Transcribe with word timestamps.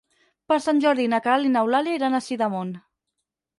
Per 0.51 0.55
Sant 0.67 0.79
Jordi 0.85 1.05
na 1.11 1.19
Queralt 1.27 1.51
i 1.51 1.53
n'Eulàlia 1.57 2.01
iran 2.01 2.19
a 2.19 2.25
Sidamon. 2.31 2.75